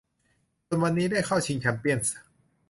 [0.67, 2.15] จนวันนี้ได้เข้าชิงแชมเปี้ยนส์